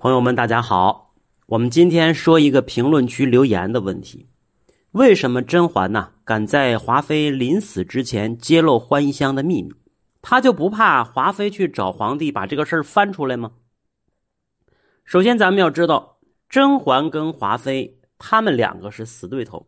[0.00, 1.12] 朋友们，大家好。
[1.46, 4.28] 我们今天说一个评论区留言的问题：
[4.92, 9.72] 为什么甄嬛呢敢在华妃临死之前揭露欢宜香的秘密？
[10.22, 13.50] 她就不怕华妃去找皇帝把这个事儿翻出来吗？
[15.04, 16.18] 首先，咱们要知道，
[16.48, 19.66] 甄嬛跟华妃他们两个是死对头，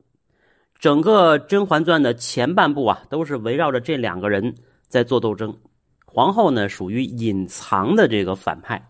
[0.79, 4.55] 整个《甄嬛传》的前半部啊，都是围绕着这两个人
[4.87, 5.59] 在做斗争。
[6.07, 8.90] 皇后呢，属于隐藏的这个反派。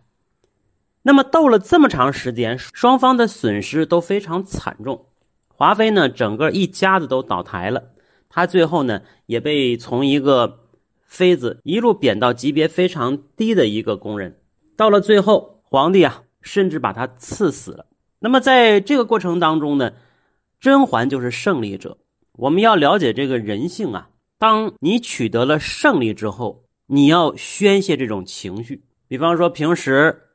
[1.03, 5.07] 那么斗了这么长时间，双方的损失都非常惨重。
[5.49, 7.85] 华妃呢，整个一家子都倒台了，
[8.29, 10.67] 她最后呢也被从一个
[11.07, 14.41] 妃子一路贬到级别非常低的一个宫人。
[14.77, 17.87] 到了最后，皇帝啊甚至把她赐死了。
[18.19, 19.93] 那么在这个过程当中呢，
[20.61, 21.97] 甄嬛就是胜利者。
[22.33, 28.83] 我们要了解这个人性啊，当你取得了胜利之后，你要宣泄这种情绪。
[29.09, 30.27] 比方说平时。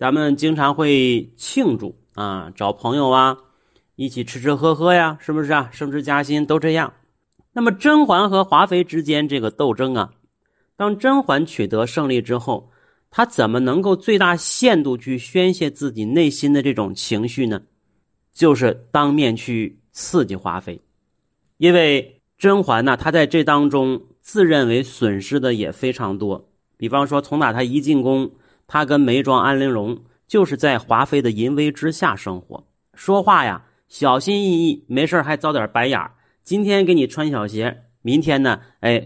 [0.00, 3.36] 咱们经常会庆祝啊，找朋友啊，
[3.96, 5.68] 一起吃吃喝喝呀，是不是啊？
[5.74, 6.94] 升职加薪都这样。
[7.52, 10.14] 那么甄嬛和华妃之间这个斗争啊，
[10.74, 12.70] 当甄嬛取得胜利之后，
[13.10, 17.60] 她怎么能够最大限度去宣泄自己内心的这种情绪呢？
[18.32, 20.80] 就是当面去刺激华妃，
[21.58, 26.48] 因为甄嬛呢，她在这当中自认为损失的也非常多。
[26.78, 28.32] 比方说，从打她一进宫。
[28.72, 36.00] 他跟眉庄安陵容就是在华妃的淫威之下生活，说话呀小心翼翼，没事还遭点白眼
[36.44, 39.04] 今天给你穿小鞋，明天呢，哎，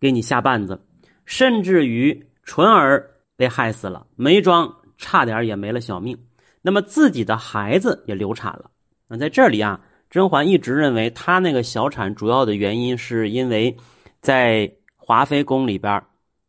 [0.00, 0.80] 给你下绊子，
[1.26, 6.16] 甚至于纯儿被害死了，眉庄差点也没了小命，
[6.62, 8.70] 那么自己的孩子也流产了。
[9.08, 13.76] 那在这里啊，甄嬛一直认为她那个小产主要的原因是因为
[14.22, 16.02] 在华妃宫里边。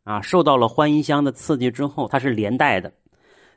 [0.08, 2.94] 啊，受到了欢宜香的刺激之后，他是连带的。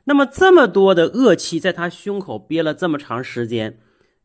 [0.03, 3.79] 那么这么多的恶气在他胸口憋了这么长时间，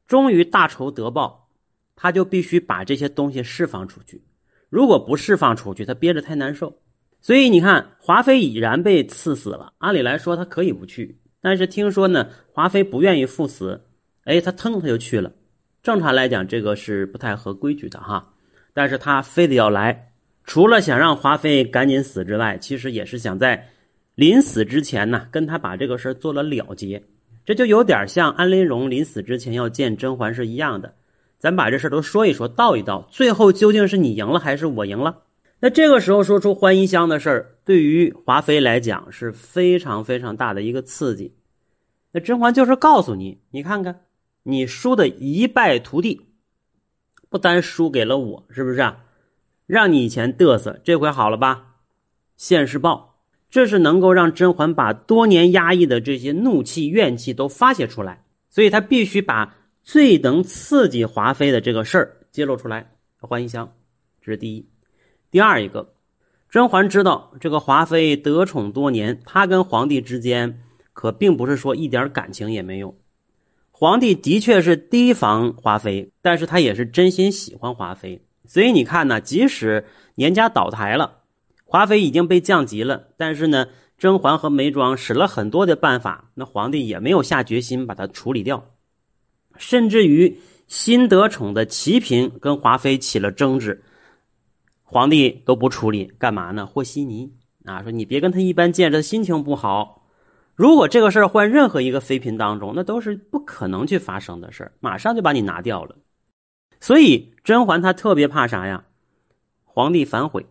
[0.09, 1.49] 终于大仇得报，
[1.95, 4.25] 他就必须把这些东西释放出去。
[4.69, 6.77] 如果不释放出去，他憋着太难受。
[7.21, 9.73] 所以你看，华妃已然被赐死了。
[9.79, 13.87] 按理来说，他可以不去，但是听说呢，华妃不愿意赴死，
[14.25, 15.31] 哎，他腾他就去了。
[15.81, 18.35] 正常来讲，这个是不太合规矩的哈，
[18.75, 20.13] 但是他非得要来。
[20.47, 23.69] 除了想让华妃赶紧死之外，其实也是想在
[24.15, 27.03] 临死之前呢，跟他把这个事儿做了了结。
[27.45, 30.95] 这就有点像安陵容临死之前要见甄嬛是一样的。
[31.39, 35.25] 咱把这事儿都说一说，道一道，最后究竟是你赢了还是我赢了？
[35.61, 41.35] 那这个时候说出欢宜香的事儿，对于华妃来讲是非常非常大的一个刺激。
[42.13, 44.01] 那甄嬛就是告诉你，你看看，
[44.45, 46.21] 你输的一败涂地，
[47.29, 49.05] 不单输给了我，是不是啊？
[49.67, 51.75] 让你以前嘚瑟，这回好了吧？
[52.37, 53.19] 现世报，
[53.51, 62.93] 这是能够让甄嬛把多年压抑的这些怒气、怨气都发泄出来，所以她必须把最能刺激华妃的这个事儿揭露出来。
[63.19, 63.73] 欢宜香，
[64.21, 64.69] 这是第一。
[65.31, 65.95] 第二一个，
[66.49, 70.63] 甄嬛知道这个华妃得宠多年，她跟皇帝之间
[70.93, 72.97] 可并不是说一点感情也没有。
[73.73, 78.26] 皇帝的确是提防华妃，但是他也是真心喜欢华妃。
[78.47, 79.85] 所以你看呢，即使
[80.15, 81.19] 年家倒台了，
[81.65, 83.67] 华妃已经被降级了，但是呢，
[83.99, 88.65] 甄嬛和眉庄使了很多的办法，那皇帝也没有下决心把她处理掉，
[89.57, 93.83] 甚至于新得宠的齐嫔跟华妃起了争执，
[94.83, 96.67] 皇帝都不处理，干嘛呢？
[96.67, 97.33] 和稀泥
[97.65, 100.07] 啊，说你别跟他一般见识，心情不好。
[100.55, 105.97] 如果这个事儿换任何一个妃嫔当中，那都是不可能去发生的事，马上就把你拿掉了。
[106.81, 108.85] 所以甄嬛她特别怕啥呀？
[109.65, 110.47] 皇帝反悔。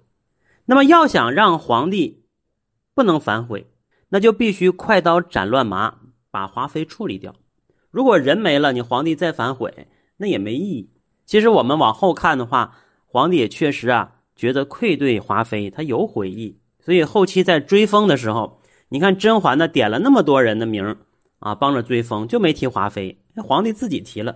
[0.65, 2.23] 那么要想让皇帝
[2.93, 3.67] 不能反悔，
[4.09, 5.99] 那就必须快刀斩乱麻，
[6.31, 7.35] 把华妃处理掉。
[7.91, 9.87] 如果人没了，你皇帝再反悔，
[10.17, 10.89] 那也没意义。
[11.25, 16.59] 其实我们往后看的话，皇帝也确实啊觉得愧对华妃，他有悔意。
[16.79, 20.97] 所以后期在追封的时候，你看甄嬛呢点了那么多人的名
[21.39, 23.19] 啊，帮着追封，就没提华妃。
[23.43, 24.35] 皇帝自己提了。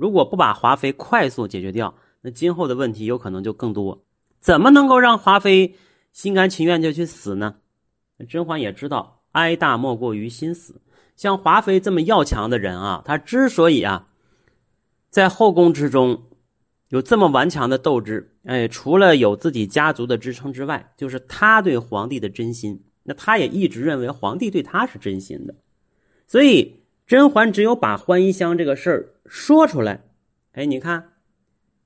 [0.00, 4.02] 如果不把华妃快速解决掉，那今后的问题有可能就更多。
[4.40, 5.74] 怎么能够让华妃
[6.10, 7.56] 心甘情愿就去死呢？
[8.26, 10.80] 甄嬛也知道，哀大莫过于心死。
[11.16, 14.08] 像华妃这么要强的人啊，她之所以啊，
[15.10, 16.22] 在后宫之中
[16.88, 22.82] 有这么顽强的斗志，哎，除了有自己家族的支撑之外，就是她对皇帝的真心。
[23.02, 25.54] 那她也一直认为皇帝对她是真心的，
[26.26, 26.80] 所以。
[27.06, 30.02] 甄嬛只有把欢宜香这个事儿说出来，
[30.54, 31.12] 哎，你看，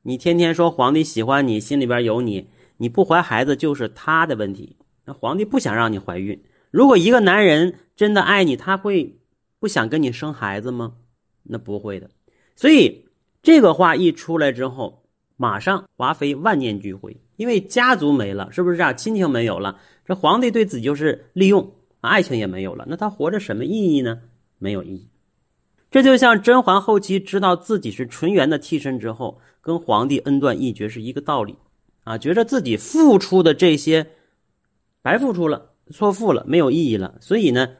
[0.00, 2.48] 你天天说皇帝喜欢你，心里边有你，
[2.78, 4.78] 你不怀孩子就是他的问题。
[5.04, 9.14] 那皇帝不想让你怀孕，如果一个男人真的爱你，他会
[9.58, 10.94] 不想跟你生孩子吗？
[11.42, 12.08] 那不会的。
[12.56, 13.04] 所以
[13.42, 15.04] 这个话一出来之后，
[15.36, 18.90] 马上华妃万念俱灰，因为家族没了，是不是啊？
[18.94, 21.70] 亲情没有了，这皇帝对自己就是利用，
[22.00, 24.22] 爱情也没有了，那他活着什么意义呢？
[24.56, 25.10] 没有意义。
[25.94, 31.54] 这就像甄嬛后期知道自己是纯元的替身之后，跟皇帝恩断义绝是一个道理，
[32.02, 34.04] 啊，觉得自己付出的这些
[35.02, 37.16] 白付出了，错付了，没有意义了。
[37.20, 37.76] 所以呢，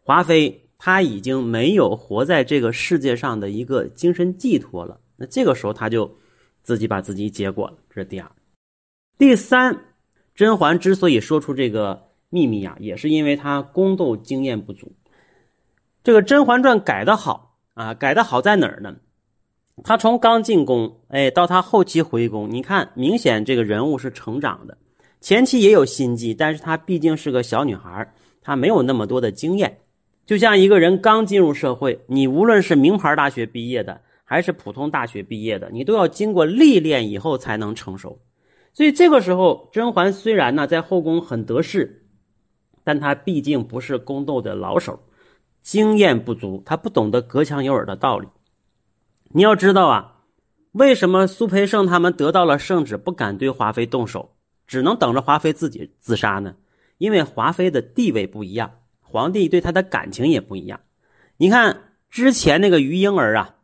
[0.00, 4.98] 华妃她已经没有活在这个世界上的一个精神寄托了。
[5.16, 6.16] 那这个时候，她就
[6.62, 7.76] 自己把自己结果了。
[7.90, 8.32] 这是第二，
[9.18, 9.78] 第三，
[10.34, 14.90] 甄嬛之所以说出这个秘密呀，也是因为她宫斗经验不足。
[16.04, 18.94] 这个《甄嬛传》改的好啊，改的好在哪儿呢？
[19.82, 24.76] 他从刚进宫，哎，到他后期回宫，你看，明显这个人物是成长的。
[25.22, 28.06] 前期也有心计，但是他毕竟是个小女孩，
[28.42, 29.78] 她没有那么多的经验。
[30.26, 38.20] 就像一个人刚进入社会，你无论是名牌大学毕业的，还是普通大学毕业的，你都要经过历练以后才能成熟。
[38.74, 42.04] 所以这个时候，甄嬛虽然呢在后宫很得势，
[42.84, 45.00] 但她毕竟不是宫斗的老手。
[45.64, 48.28] 经验不足，他不懂得隔墙有耳的道理。
[49.30, 50.20] 你要知道啊，
[50.72, 56.54] 为什么苏培盛他们得到了圣旨，不敢对华妃动手，只能等着华妃自己自杀呢？
[56.98, 58.70] 因为华妃的地位不一样，
[59.00, 60.78] 皇帝对她的感情也不一样。
[61.38, 63.56] 你看之前那个于婴儿啊，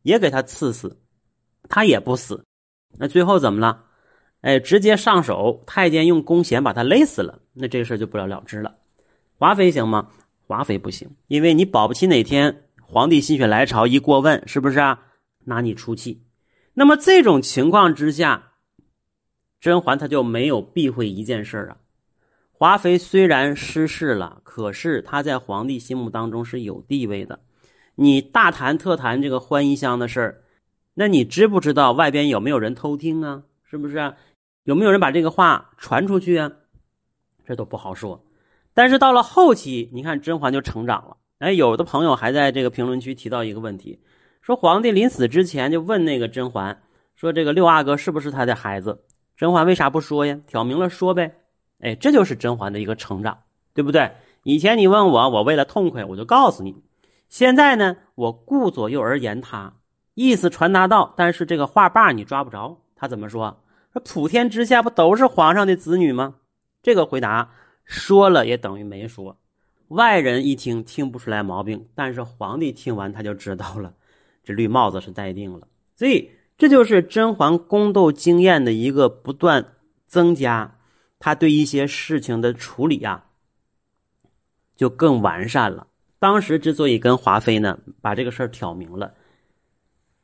[0.00, 0.98] 也给他赐死，
[1.68, 2.42] 他也不死，
[2.98, 3.84] 那最后怎么了？
[4.40, 8.74] 哎，直接上手，太监用弓弦把他勒死了，那这事就不了了之了。
[9.38, 10.08] 华妃行吗？
[10.52, 15.02] 华妃不行，因为你保不齐哪天皇帝心血来潮一过问，是不是啊？
[15.46, 16.26] 拿你出气。
[16.74, 18.52] 那么这种情况之下，
[19.62, 21.78] 甄嬛她就没有避讳一件事啊。
[22.50, 27.40] 华妃虽然失势了，可是她在皇帝心目当中是有地位的。
[27.94, 30.44] 你大谈特谈这个欢宜香的事，
[30.92, 33.44] 那你知不知道外边有没有人偷听啊？
[33.64, 33.96] 是不是？
[33.96, 34.16] 啊？
[34.64, 36.52] 有没有人把这个话传出去啊？
[37.46, 38.22] 这都不好说。
[38.74, 41.16] 但是到了后期，你看甄嬛就成长了。
[41.38, 44.00] 哎，有的朋友还在这个评论区提到一个问题，
[44.40, 46.82] 说皇帝临死之前就问那个甄嬛，
[47.16, 49.02] 说这个六阿哥是不是他的孩子？
[49.36, 50.38] 甄嬛为啥不说呀？
[50.46, 51.34] 挑明了说呗。
[51.80, 53.36] 哎，这就是甄嬛的一个成长，
[53.74, 54.10] 对不对？
[54.44, 56.76] 以前你问我，我为了痛快，我就告诉你。
[57.28, 59.72] 现在呢，我顾左右而言他，
[60.14, 62.78] 意思传达到，但是这个话把你抓不着。
[62.94, 63.64] 他怎么说？
[63.92, 66.34] 说普天之下不都是皇上的子女吗？
[66.82, 67.50] 这个回答。
[67.84, 69.38] 说了也等于没说，
[69.88, 73.94] 外人一听听不出来毛病，但是皇帝听完他就知道了，
[74.42, 75.68] 这绿帽子是戴定了。
[75.94, 79.74] 所以这就是甄嬛宫斗经验的一个不断
[80.06, 80.78] 增加，
[81.18, 83.26] 他对一些事情的处理啊，
[84.76, 85.88] 就更完善了。
[86.18, 89.14] 当时之所以跟华妃呢把这个事儿挑明了，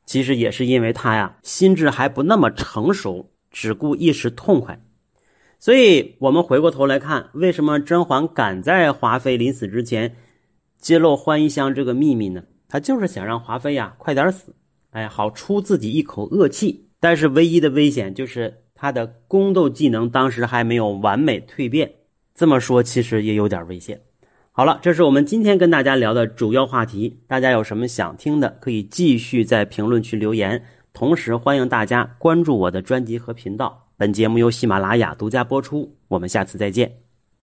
[0.07, 4.81] 其实也是因为他呀心智还不那么成熟，只顾一时痛快。
[5.61, 10.15] 所以，我们回过头来看，为什么甄嬛敢在华妃临死之前
[10.79, 12.45] 揭露欢宜香这个秘密呢？
[12.69, 14.55] 她就是想让华妃呀快点死，
[14.91, 16.89] 哎，好出自己一口恶气。
[17.01, 21.91] 但是，唯一的危险就是她的宫斗技能当时还没有完美蜕变。
[22.37, 24.01] 这么说，其实也有点危险。
[24.53, 27.21] 好了，这是我们今天跟大家聊的主要话题。
[27.27, 30.65] 大家有什么想听的，可以继续在评论区留言。
[30.93, 33.88] 同时，欢迎大家关注我的专辑和频道。
[34.01, 37.08] 本节目由喜马拉雅独家播出，我们下次再见。